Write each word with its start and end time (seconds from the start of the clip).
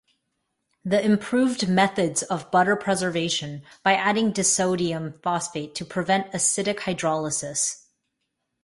The 0.83 0.99
improved 0.99 1.69
methods 1.69 2.23
of 2.23 2.49
butter 2.49 2.75
preservation, 2.75 3.61
by 3.83 3.93
adding 3.93 4.33
disodium 4.33 5.21
phosphate 5.21 5.75
to 5.75 5.85
prevent 5.85 6.31
acidic 6.31 6.79
hydrolysis. 6.79 7.85